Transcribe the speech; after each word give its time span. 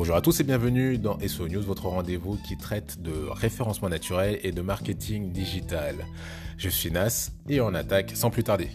Bonjour 0.00 0.16
à 0.16 0.22
tous 0.22 0.40
et 0.40 0.44
bienvenue 0.44 0.96
dans 0.96 1.18
SO 1.28 1.46
News, 1.46 1.60
votre 1.60 1.84
rendez-vous 1.88 2.38
qui 2.38 2.56
traite 2.56 3.02
de 3.02 3.12
référencement 3.28 3.90
naturel 3.90 4.40
et 4.42 4.50
de 4.50 4.62
marketing 4.62 5.30
digital. 5.30 5.94
Je 6.56 6.70
suis 6.70 6.90
Nas 6.90 7.32
et 7.50 7.60
on 7.60 7.74
attaque 7.74 8.12
sans 8.14 8.30
plus 8.30 8.42
tarder. 8.42 8.70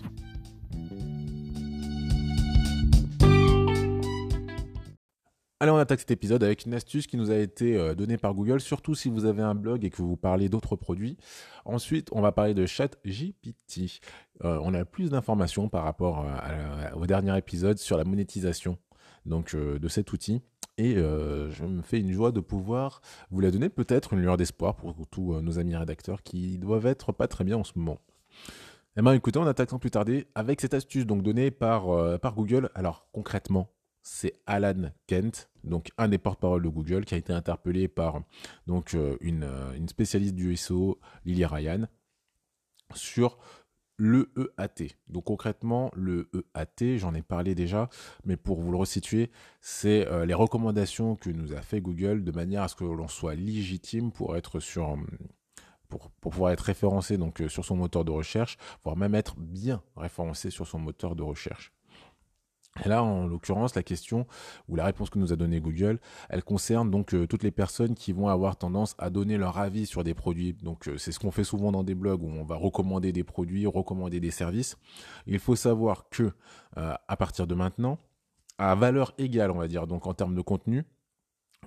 Allez, 5.60 5.72
on 5.72 5.78
attaque 5.78 6.02
cet 6.02 6.12
épisode 6.12 6.44
avec 6.44 6.68
une 6.68 6.76
astuce 6.76 7.08
qui 7.08 7.18
nous 7.18 7.32
a 7.32 7.38
été 7.38 7.76
euh, 7.76 7.96
donnée 7.96 8.18
par 8.18 8.36
Google, 8.36 8.62
surtout 8.62 8.94
si 8.94 9.10
vous 9.10 9.26
avez 9.26 9.42
un 9.42 9.56
blog 9.56 9.84
et 9.84 9.90
que 9.90 10.04
vous 10.04 10.18
parlez 10.18 10.48
d'autres 10.48 10.76
produits. 10.76 11.18
Ensuite, 11.66 12.10
on 12.12 12.22
va 12.22 12.34
parler 12.34 12.54
de 12.54 12.68
ChatGPT. 12.68 14.00
Euh, 14.44 14.60
on 14.62 14.76
a 14.76 14.86
plus 14.86 15.10
d'informations 15.10 15.70
par 15.70 15.86
rapport 15.86 16.24
au 16.96 17.08
dernier 17.08 17.36
épisode 17.36 17.80
sur 17.80 17.98
la 17.98 18.04
monétisation 18.04 18.78
donc, 19.26 19.56
euh, 19.56 19.80
de 19.80 19.88
cet 19.88 20.14
outil. 20.14 20.42
Et 20.78 20.96
je 20.96 21.64
me 21.64 21.82
fais 21.82 22.00
une 22.00 22.12
joie 22.12 22.32
de 22.34 22.42
pouvoir 22.42 23.02
vous 23.32 23.40
la 23.40 23.50
donner, 23.50 23.70
peut-être 23.70 24.14
une 24.14 24.20
lueur 24.20 24.36
d'espoir 24.36 24.76
pour 24.76 24.94
tous 25.10 25.40
nos 25.40 25.58
amis 25.58 25.76
rédacteurs 25.76 26.22
qui 26.22 26.58
doivent 26.58 26.86
être 26.86 27.14
pas 27.14 27.28
très 27.30 27.46
bien 27.46 27.56
en 27.58 27.64
ce 27.64 27.72
moment. 27.78 28.00
Eh 28.98 29.02
bien, 29.02 29.14
écoutez, 29.14 29.40
on 29.40 29.48
attaque 29.48 29.70
sans 29.70 29.80
plus 29.80 29.92
tarder 29.92 30.28
avec 30.36 30.60
cette 30.60 30.74
astuce 30.74 31.06
donc 31.06 31.24
donnée 31.24 31.50
par, 31.50 32.20
par 32.20 32.36
Google. 32.36 32.70
Alors, 32.76 33.08
concrètement, 33.14 33.70
c'est 34.06 34.40
Alan 34.46 34.92
Kent, 35.08 35.50
donc 35.64 35.90
un 35.98 36.08
des 36.08 36.20
porte-parole 36.20 36.62
de 36.62 36.70
Google, 36.70 37.06
qui 37.06 37.16
a 37.16 37.18
été 37.18 37.34
interpellé 37.34 37.88
par 37.88 38.22
donc 38.68 38.94
euh, 38.94 39.18
euh, 39.24 39.74
une, 39.74 39.90
spécialiste 39.90 40.36
du 40.36 40.56
SEO, 40.56 41.00
Lily 41.26 41.44
Ryan, 41.44 41.88
sur 42.94 43.40
le 43.98 44.32
EAT. 44.38 44.90
Donc 45.08 45.26
concrètement, 45.26 45.92
le 45.96 46.30
EAT, 46.34 46.98
j'en 46.98 47.14
ai 47.14 47.22
parlé 47.22 47.56
déjà, 47.56 47.90
mais 48.26 48.38
pour 48.38 48.60
vous 48.60 48.72
le 48.72 48.78
resituer, 48.78 49.32
c'est 49.62 50.08
euh, 50.08 50.26
les 50.26 50.34
recommandations 50.34 51.16
que 51.16 51.30
nous 51.30 51.54
a 51.54 51.62
fait 51.62 51.82
Google 51.82 52.24
de 52.24 52.32
manière 52.32 52.64
à 52.64 52.68
ce 52.68 52.76
que 52.76 52.84
l'on 52.84 53.08
soit 53.08 53.36
légitime 53.36 54.12
pour 54.12 54.36
être 54.36 54.60
sur 54.60 54.98
pour, 55.88 56.10
pouvoir 56.10 56.52
être 56.52 56.62
référencé 56.62 57.18
donc 57.18 57.44
sur 57.48 57.64
son 57.64 57.76
moteur 57.76 58.04
de 58.04 58.12
recherche, 58.12 58.58
voire 58.84 58.98
même 58.98 59.16
être 59.16 59.36
bien 59.38 59.82
référencé 59.96 60.50
sur 60.50 60.68
son 60.68 60.80
moteur 60.80 61.16
de 61.16 61.24
recherche. 61.24 61.72
Et 62.84 62.90
là, 62.90 63.04
en 63.04 63.26
l'occurrence, 63.26 63.74
la 63.76 63.84
question 63.84 64.28
ou 64.68 64.76
la 64.76 64.84
réponse 64.84 65.10
que 65.10 65.18
nous 65.18 65.32
a 65.32 65.38
donnée 65.38 65.62
Google, 65.62 66.00
elle 66.30 66.44
concerne 66.44 66.92
donc 66.92 67.14
euh, 67.14 67.26
toutes 67.26 67.44
les 67.44 67.52
personnes 67.52 67.96
qui 67.96 68.12
vont 68.12 68.28
avoir 68.28 68.58
tendance 68.58 68.96
à 68.98 69.10
donner 69.10 69.38
leur 69.38 69.58
avis 69.58 69.86
sur 69.86 70.04
des 70.04 70.14
produits. 70.14 70.54
Donc, 70.54 70.88
euh, 70.88 70.98
c'est 70.98 71.14
ce 71.14 71.20
qu'on 71.20 71.32
fait 71.32 71.46
souvent 71.46 71.72
dans 71.72 71.84
des 71.84 71.96
blogs 71.96 72.22
où 72.22 72.28
on 72.28 72.44
va 72.44 72.56
recommander 72.56 73.14
des 73.14 73.24
produits, 73.24 73.66
recommander 73.66 74.20
des 74.20 74.32
services. 74.32 74.76
Il 75.26 75.40
faut 75.40 75.56
savoir 75.56 76.10
que 76.10 76.34
euh, 76.78 76.94
à 77.08 77.18
partir 77.18 77.48
de 77.48 77.56
maintenant, 77.56 77.98
à 78.58 78.76
valeur 78.76 79.14
égale, 79.18 79.52
on 79.52 79.58
va 79.58 79.70
dire, 79.70 79.88
donc 79.88 80.06
en 80.06 80.14
termes 80.14 80.36
de 80.36 80.42
contenu, 80.42 80.84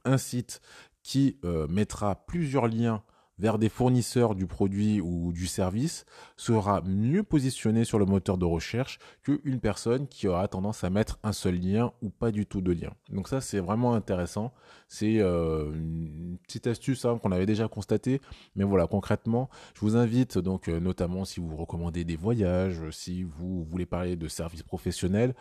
un 0.04 0.18
site 0.18 0.60
qui 1.02 1.38
mettra 1.68 2.26
plusieurs 2.26 2.66
liens 2.66 3.02
vers 3.38 3.58
des 3.58 3.68
fournisseurs 3.68 4.34
du 4.34 4.46
produit 4.46 5.00
ou 5.00 5.32
du 5.32 5.46
service 5.46 6.04
sera 6.36 6.80
mieux 6.82 7.22
positionné 7.22 7.84
sur 7.84 7.98
le 7.98 8.04
moteur 8.04 8.38
de 8.38 8.44
recherche 8.44 8.98
qu'une 9.22 9.60
personne 9.60 10.08
qui 10.08 10.28
aura 10.28 10.48
tendance 10.48 10.84
à 10.84 10.90
mettre 10.90 11.18
un 11.22 11.32
seul 11.32 11.56
lien 11.56 11.92
ou 12.02 12.10
pas 12.10 12.30
du 12.30 12.46
tout 12.46 12.60
de 12.60 12.72
lien. 12.72 12.90
Donc 13.10 13.28
ça 13.28 13.40
c'est 13.40 13.60
vraiment 13.60 13.94
intéressant. 13.94 14.52
C'est 14.88 15.20
euh, 15.20 15.72
une 15.74 16.38
petite 16.42 16.66
astuce 16.66 17.04
hein, 17.04 17.18
qu'on 17.22 17.32
avait 17.32 17.46
déjà 17.46 17.68
constaté, 17.68 18.20
mais 18.56 18.64
voilà 18.64 18.86
concrètement, 18.86 19.48
je 19.74 19.80
vous 19.80 19.96
invite 19.96 20.38
donc 20.38 20.68
euh, 20.68 20.80
notamment 20.80 21.24
si 21.24 21.40
vous 21.40 21.56
recommandez 21.56 22.04
des 22.04 22.16
voyages, 22.16 22.90
si 22.90 23.22
vous 23.22 23.64
voulez 23.64 23.86
parler 23.86 24.16
de 24.16 24.28
services 24.28 24.62
professionnels, 24.62 25.34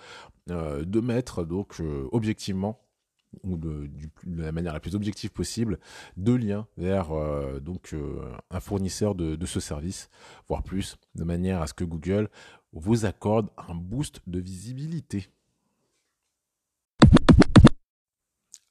euh, 0.50 0.84
de 0.84 1.00
mettre 1.00 1.44
donc 1.44 1.82
objectivement 2.12 2.80
ou 3.44 3.58
de, 3.58 3.90
la 4.26 4.52
manière 4.52 4.74
la 4.74 4.80
plus 4.80 4.96
objective 4.96 5.32
possible, 5.32 5.80
deux 6.16 6.38
liens 6.38 6.68
vers 6.78 7.12
euh, 7.12 7.60
donc 7.60 7.94
euh, 7.94 8.32
un 8.50 8.60
fournisseur 8.60 9.16
de, 9.16 9.36
de, 9.36 9.46
ce 9.46 9.60
service, 9.60 10.10
voire 10.48 10.64
plus, 10.64 10.98
de 11.16 11.24
manière 11.24 11.62
à 11.62 11.68
ce 11.68 11.74
que 11.74 11.84
Google 11.84 12.30
vous 12.74 13.06
accorde 13.06 13.50
un 13.58 13.76
boost 13.76 14.22
de 14.28 14.40
visibilité. 14.40 15.30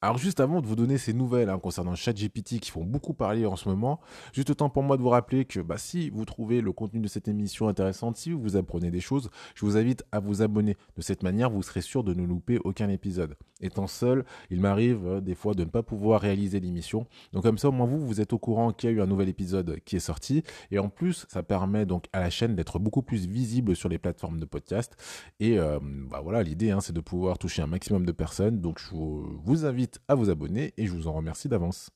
Alors 0.06 0.18
juste 0.18 0.38
avant 0.38 0.60
de 0.60 0.68
vous 0.68 0.76
donner 0.76 0.98
ces 0.98 1.12
nouvelles 1.12 1.48
hein, 1.48 1.58
concernant 1.58 1.96
ChatGPT 1.96 2.60
qui 2.60 2.70
font 2.70 2.84
beaucoup 2.84 3.12
parler 3.12 3.44
en 3.44 3.56
ce 3.56 3.68
moment, 3.68 3.98
juste 4.32 4.54
temps 4.54 4.68
pour 4.68 4.84
moi 4.84 4.96
de 4.96 5.02
vous 5.02 5.08
rappeler 5.08 5.44
que 5.44 5.58
bah, 5.58 5.78
si 5.78 6.10
vous 6.10 6.24
trouvez 6.24 6.60
le 6.60 6.70
contenu 6.70 7.00
de 7.00 7.08
cette 7.08 7.26
émission 7.26 7.66
intéressante, 7.66 8.16
si 8.16 8.30
vous 8.30 8.54
apprenez 8.54 8.92
des 8.92 9.00
choses, 9.00 9.30
je 9.56 9.66
vous 9.66 9.76
invite 9.76 10.04
à 10.12 10.20
vous 10.20 10.42
abonner. 10.42 10.76
De 10.96 11.02
cette 11.02 11.24
manière, 11.24 11.50
vous 11.50 11.60
serez 11.64 11.80
sûr 11.80 12.04
de 12.04 12.14
ne 12.14 12.24
louper 12.24 12.60
aucun 12.62 12.88
épisode. 12.88 13.34
Étant 13.60 13.88
seul, 13.88 14.24
il 14.50 14.60
m'arrive 14.60 15.04
euh, 15.06 15.20
des 15.20 15.34
fois 15.34 15.54
de 15.54 15.64
ne 15.64 15.70
pas 15.70 15.82
pouvoir 15.82 16.20
réaliser 16.20 16.60
l'émission. 16.60 17.08
Donc 17.32 17.42
comme 17.42 17.58
ça, 17.58 17.68
au 17.68 17.72
moins 17.72 17.86
vous, 17.86 17.98
vous 17.98 18.20
êtes 18.20 18.32
au 18.32 18.38
courant 18.38 18.72
qu'il 18.72 18.90
y 18.90 18.92
a 18.92 18.96
eu 18.96 19.00
un 19.00 19.06
nouvel 19.06 19.28
épisode 19.28 19.80
qui 19.84 19.96
est 19.96 20.00
sorti. 20.00 20.44
Et 20.70 20.78
en 20.78 20.88
plus, 20.88 21.26
ça 21.28 21.42
permet 21.42 21.84
donc 21.84 22.04
à 22.12 22.20
la 22.20 22.30
chaîne 22.30 22.54
d'être 22.54 22.78
beaucoup 22.78 23.02
plus 23.02 23.26
visible 23.26 23.74
sur 23.74 23.88
les 23.88 23.98
plateformes 23.98 24.38
de 24.38 24.44
podcast. 24.44 24.94
Et 25.40 25.58
euh, 25.58 25.80
bah, 25.82 26.20
voilà, 26.22 26.44
l'idée, 26.44 26.70
hein, 26.70 26.80
c'est 26.80 26.92
de 26.92 27.00
pouvoir 27.00 27.38
toucher 27.38 27.62
un 27.62 27.66
maximum 27.66 28.06
de 28.06 28.12
personnes. 28.12 28.60
Donc 28.60 28.78
je 28.78 28.94
vous 28.94 29.64
invite 29.64 29.95
à 30.08 30.14
vous 30.14 30.30
abonner 30.30 30.74
et 30.76 30.86
je 30.86 30.92
vous 30.92 31.08
en 31.08 31.12
remercie 31.12 31.48
d'avance. 31.48 31.90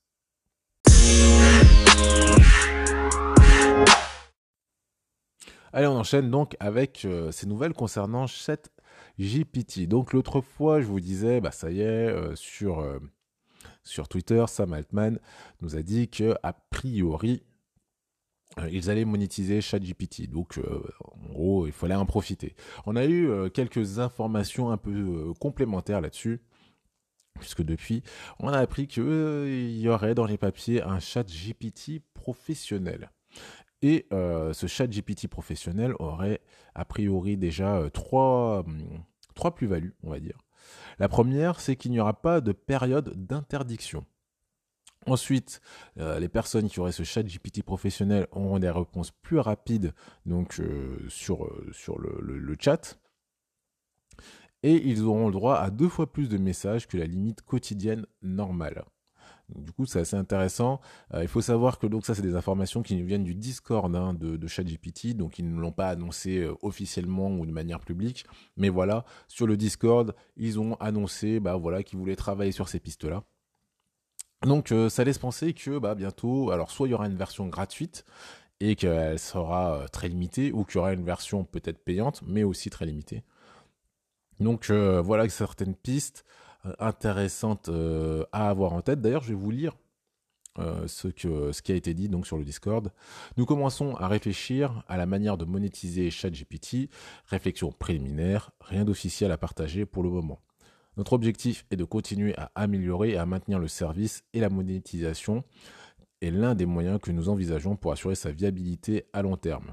Allez, 5.72 5.86
on 5.86 5.96
enchaîne 5.96 6.30
donc 6.30 6.56
avec 6.58 7.04
euh, 7.04 7.30
ces 7.30 7.46
nouvelles 7.46 7.74
concernant 7.74 8.26
ChatGPT. 8.26 9.86
Donc 9.86 10.12
l'autre 10.12 10.40
fois, 10.40 10.80
je 10.80 10.86
vous 10.86 10.98
disais, 10.98 11.40
bah 11.40 11.52
ça 11.52 11.70
y 11.70 11.80
est, 11.80 11.84
euh, 11.84 12.34
sur, 12.34 12.80
euh, 12.80 12.98
sur 13.84 14.08
Twitter, 14.08 14.44
Sam 14.48 14.72
Altman 14.72 15.20
nous 15.60 15.76
a 15.76 15.82
dit 15.82 16.08
que 16.08 16.34
a 16.42 16.52
priori, 16.52 17.44
ils 18.68 18.90
allaient 18.90 19.04
monétiser 19.04 19.60
ChatGPT. 19.60 20.28
Donc, 20.28 20.58
en 21.04 21.32
gros, 21.32 21.66
il 21.68 21.72
fallait 21.72 21.94
en 21.94 22.04
profiter. 22.04 22.56
On 22.84 22.96
a 22.96 23.06
eu 23.06 23.30
quelques 23.54 24.00
informations 24.00 24.72
un 24.72 24.76
peu 24.76 25.32
complémentaires 25.38 26.00
là-dessus 26.00 26.40
puisque 27.40 27.62
depuis, 27.62 28.02
on 28.38 28.48
a 28.48 28.58
appris 28.58 28.86
qu'il 28.86 29.02
euh, 29.02 29.70
y 29.70 29.88
aurait 29.88 30.14
dans 30.14 30.26
les 30.26 30.38
papiers 30.38 30.82
un 30.82 31.00
chat 31.00 31.24
GPT 31.24 32.00
professionnel. 32.14 33.10
Et 33.82 34.06
euh, 34.12 34.52
ce 34.52 34.66
chat 34.66 34.86
GPT 34.86 35.26
professionnel 35.26 35.94
aurait 35.98 36.40
a 36.74 36.84
priori 36.84 37.36
déjà 37.36 37.76
euh, 37.76 37.88
trois, 37.88 38.60
hum, 38.60 39.02
trois 39.34 39.54
plus-values, 39.54 39.94
on 40.04 40.10
va 40.10 40.20
dire. 40.20 40.38
La 40.98 41.08
première, 41.08 41.60
c'est 41.60 41.74
qu'il 41.74 41.90
n'y 41.90 42.00
aura 42.00 42.20
pas 42.20 42.40
de 42.40 42.52
période 42.52 43.26
d'interdiction. 43.26 44.04
Ensuite, 45.06 45.62
les 45.96 46.28
personnes 46.28 46.68
qui 46.68 46.78
auraient 46.78 46.92
ce 46.92 47.04
chat 47.04 47.22
GPT 47.22 47.62
professionnel 47.62 48.26
auront 48.32 48.58
des 48.58 48.68
réponses 48.68 49.10
plus 49.10 49.38
rapides 49.38 49.94
donc, 50.26 50.60
sur, 51.08 51.50
sur 51.72 51.98
le 51.98 52.56
chat 52.60 52.99
et 54.62 54.88
ils 54.88 55.02
auront 55.02 55.26
le 55.26 55.32
droit 55.32 55.56
à 55.56 55.70
deux 55.70 55.88
fois 55.88 56.10
plus 56.10 56.28
de 56.28 56.38
messages 56.38 56.86
que 56.86 56.96
la 56.96 57.06
limite 57.06 57.42
quotidienne 57.42 58.06
normale. 58.22 58.84
du 59.54 59.72
coup, 59.72 59.84
c'est 59.84 60.00
assez 60.00 60.16
intéressant. 60.16 60.80
Euh, 61.14 61.22
il 61.22 61.28
faut 61.28 61.40
savoir 61.40 61.78
que 61.78 61.86
donc 61.86 62.06
ça, 62.06 62.14
c'est 62.14 62.22
des 62.22 62.36
informations 62.36 62.82
qui 62.82 62.94
nous 62.94 63.06
viennent 63.06 63.24
du 63.24 63.34
Discord 63.34 63.94
hein, 63.96 64.14
de, 64.14 64.46
ChatGPT, 64.46 65.16
donc 65.16 65.38
ils 65.38 65.52
ne 65.52 65.60
l'ont 65.60 65.72
pas 65.72 65.88
annoncé 65.88 66.38
euh, 66.38 66.54
officiellement 66.62 67.30
ou 67.30 67.46
de 67.46 67.50
manière 67.50 67.80
publique, 67.80 68.26
mais 68.56 68.68
voilà, 68.68 69.04
sur 69.26 69.46
le 69.46 69.56
Discord, 69.56 70.14
ils 70.36 70.60
ont 70.60 70.74
annoncé, 70.74 71.40
bah 71.40 71.56
voilà, 71.56 71.82
qu'ils 71.82 71.98
voulaient 71.98 72.16
travailler 72.16 72.52
sur 72.52 72.68
ces 72.68 72.78
pistes-là. 72.80 73.24
Donc, 74.46 74.72
euh, 74.72 74.88
ça 74.88 75.04
laisse 75.04 75.18
penser 75.18 75.52
que 75.52 75.78
bah, 75.78 75.94
bientôt, 75.94 76.50
alors 76.50 76.70
soit 76.70 76.88
il 76.88 76.92
y 76.92 76.94
aura 76.94 77.06
une 77.06 77.16
version 77.16 77.46
gratuite 77.48 78.04
et 78.60 78.76
qu'elle 78.76 79.18
sera 79.18 79.86
très 79.90 80.08
limitée, 80.08 80.52
ou 80.52 80.64
qu'il 80.64 80.76
y 80.76 80.78
aura 80.78 80.92
une 80.92 81.04
version 81.04 81.44
peut-être 81.44 81.82
payante, 81.82 82.22
mais 82.26 82.44
aussi 82.44 82.70
très 82.70 82.86
limitée. 82.86 83.24
Donc 84.40 84.70
euh, 84.70 85.00
voilà 85.00 85.28
certaines 85.28 85.74
pistes 85.74 86.24
euh, 86.66 86.72
intéressantes 86.78 87.68
euh, 87.68 88.24
à 88.32 88.48
avoir 88.48 88.72
en 88.72 88.80
tête. 88.80 89.00
D'ailleurs, 89.00 89.22
je 89.22 89.30
vais 89.30 89.34
vous 89.34 89.50
lire 89.50 89.76
ce, 90.86 91.08
ce 91.16 91.62
qui 91.62 91.72
a 91.72 91.74
été 91.74 91.94
dit 91.94 92.10
donc 92.10 92.26
sur 92.26 92.36
le 92.36 92.44
Discord. 92.44 92.92
Nous 93.38 93.46
commençons 93.46 93.94
à 93.94 94.08
réfléchir 94.08 94.84
à 94.88 94.98
la 94.98 95.06
manière 95.06 95.38
de 95.38 95.46
monétiser 95.46 96.10
ChatGPT. 96.10 96.90
Réflexion 97.26 97.72
préliminaire, 97.72 98.50
rien 98.60 98.84
d'officiel 98.84 99.32
à 99.32 99.38
partager 99.38 99.86
pour 99.86 100.02
le 100.02 100.10
moment. 100.10 100.42
Notre 100.98 101.14
objectif 101.14 101.64
est 101.70 101.76
de 101.76 101.84
continuer 101.84 102.36
à 102.36 102.50
améliorer 102.54 103.10
et 103.10 103.16
à 103.16 103.24
maintenir 103.24 103.58
le 103.58 103.68
service 103.68 104.22
et 104.34 104.40
la 104.40 104.50
monétisation 104.50 105.44
est 106.20 106.30
l'un 106.30 106.54
des 106.54 106.66
moyens 106.66 107.00
que 107.00 107.10
nous 107.10 107.30
envisageons 107.30 107.76
pour 107.76 107.92
assurer 107.92 108.16
sa 108.16 108.30
viabilité 108.30 109.06
à 109.14 109.22
long 109.22 109.36
terme. 109.38 109.72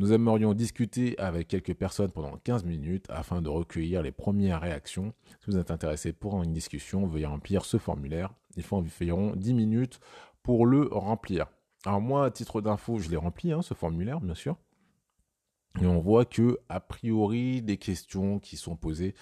Nous 0.00 0.14
aimerions 0.14 0.54
discuter 0.54 1.14
avec 1.18 1.46
quelques 1.46 1.74
personnes 1.74 2.10
pendant 2.10 2.34
15 2.38 2.64
minutes 2.64 3.04
afin 3.10 3.42
de 3.42 3.50
recueillir 3.50 4.00
les 4.00 4.12
premières 4.12 4.62
réactions. 4.62 5.12
Si 5.40 5.50
vous 5.50 5.58
êtes 5.58 5.70
intéressé 5.70 6.14
pour 6.14 6.42
une 6.42 6.54
discussion, 6.54 7.06
veuillez 7.06 7.26
remplir 7.26 7.66
ce 7.66 7.76
formulaire. 7.76 8.32
Il 8.56 8.62
faut 8.62 8.76
environ 8.76 9.34
10 9.36 9.52
minutes 9.52 10.00
pour 10.42 10.64
le 10.64 10.88
remplir. 10.90 11.48
Alors 11.84 12.00
moi, 12.00 12.24
à 12.24 12.30
titre 12.30 12.62
d'info, 12.62 12.98
je 12.98 13.10
l'ai 13.10 13.18
rempli, 13.18 13.52
hein, 13.52 13.60
ce 13.60 13.74
formulaire, 13.74 14.22
bien 14.22 14.34
sûr. 14.34 14.56
Et 15.82 15.86
on 15.86 16.00
voit 16.00 16.24
que, 16.24 16.58
a 16.70 16.80
priori, 16.80 17.60
des 17.60 17.76
questions 17.76 18.38
qui 18.38 18.56
sont 18.56 18.76
posées, 18.76 19.14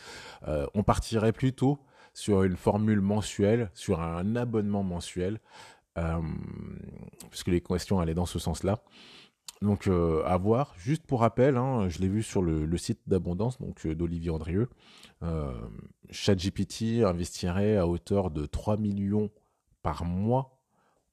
euh, 0.46 0.68
on 0.74 0.84
partirait 0.84 1.32
plutôt 1.32 1.80
sur 2.14 2.44
une 2.44 2.56
formule 2.56 3.00
mensuelle, 3.00 3.72
sur 3.74 4.00
un 4.00 4.36
abonnement 4.36 4.84
mensuel, 4.84 5.40
euh, 5.98 6.20
puisque 7.30 7.48
les 7.48 7.60
questions 7.60 7.98
allaient 7.98 8.14
dans 8.14 8.26
ce 8.26 8.38
sens-là. 8.38 8.80
Donc 9.62 9.86
euh, 9.86 10.22
à 10.24 10.36
voir. 10.36 10.74
Juste 10.78 11.06
pour 11.06 11.20
rappel, 11.20 11.56
hein, 11.56 11.88
je 11.88 11.98
l'ai 11.98 12.08
vu 12.08 12.22
sur 12.22 12.42
le, 12.42 12.76
site 12.76 13.00
d'abondance, 13.06 13.58
donc 13.58 13.86
d'Olivier 13.86 14.30
Andrieux. 14.30 14.68
ChatGPT 16.10 17.02
investirait 17.04 17.76
à 17.76 17.86
hauteur 17.86 18.30
de 18.30 18.46
3 18.46 18.76
millions 18.76 19.30
par 19.82 20.04
mois 20.04 20.58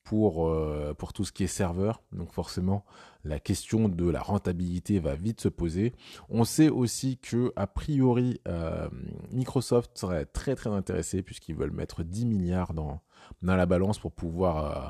pour, 0.06 0.48
euh, 0.48 0.94
pour 0.94 1.12
tout 1.12 1.26
ce 1.26 1.34
qui 1.34 1.44
est 1.44 1.48
serveur. 1.48 2.02
Donc 2.14 2.32
forcément, 2.32 2.86
la 3.26 3.40
question 3.40 3.90
de 3.90 4.10
la 4.10 4.22
rentabilité 4.22 5.00
va 5.00 5.16
vite 5.16 5.42
se 5.42 5.50
poser. 5.50 5.94
On 6.30 6.46
sait 6.46 6.70
aussi 6.70 7.18
que 7.18 7.52
a 7.58 7.68
priori, 7.68 8.40
euh, 8.48 8.88
Microsoft 9.32 9.98
serait 9.98 10.26
très 10.26 10.56
très 10.56 10.70
intéressé 10.70 11.24
puisqu'ils 11.24 11.56
veulent 11.56 11.72
mettre 11.72 12.04
10 12.04 12.26
milliards 12.26 12.74
dans, 12.74 13.02
dans 13.42 13.56
la 13.56 13.66
balance 13.66 14.00
pour 14.00 14.14
pouvoir 14.14 14.58
euh, 14.58 14.90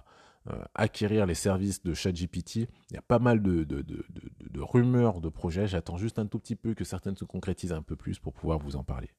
acquérir 0.73 1.25
les 1.25 1.35
services 1.35 1.83
de 1.83 1.93
ChatGPT. 1.93 2.67
Il 2.89 2.93
y 2.93 2.97
a 2.97 3.01
pas 3.01 3.19
mal 3.19 3.41
de 3.41 4.61
rumeurs, 4.61 5.21
de 5.21 5.29
projets. 5.29 5.67
J'attends 5.67 5.97
juste 5.97 6.19
un 6.19 6.27
tout 6.27 6.39
petit 6.39 6.55
peu 6.55 6.73
que 6.73 6.83
certaines 6.83 7.17
se 7.17 7.25
concrétisent 7.25 7.75
un 7.77 7.83
peu 7.83 7.95
plus 7.95 8.19
pour 8.19 8.33
pouvoir 8.33 8.59
vous 8.59 8.75
en 8.75 8.83
parler. 8.83 9.09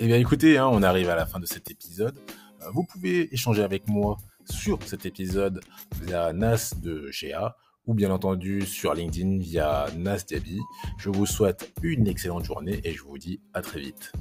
Eh 0.00 0.06
bien 0.06 0.18
écoutez, 0.18 0.58
hein, 0.58 0.68
on 0.70 0.82
arrive 0.82 1.08
à 1.08 1.14
la 1.14 1.24
fin 1.24 1.38
de 1.38 1.46
cet 1.46 1.70
épisode. 1.70 2.18
Euh, 2.60 2.70
vous 2.72 2.84
pouvez 2.84 3.32
échanger 3.32 3.62
avec 3.62 3.88
moi 3.88 4.18
sur 4.44 4.82
cet 4.82 5.06
épisode 5.06 5.60
via 6.02 6.32
Nas 6.32 6.74
de 6.76 7.10
GA 7.10 7.56
ou 7.86 7.94
bien 7.94 8.10
entendu 8.10 8.62
sur 8.62 8.94
LinkedIn 8.94 9.38
via 9.38 9.86
Nas 9.96 10.18
Diaby. 10.18 10.60
Je 10.98 11.10
vous 11.10 11.26
souhaite 11.26 11.72
une 11.82 12.06
excellente 12.06 12.44
journée 12.44 12.80
et 12.84 12.92
je 12.92 13.02
vous 13.02 13.18
dis 13.18 13.40
à 13.52 13.62
très 13.62 13.80
vite. 13.80 14.12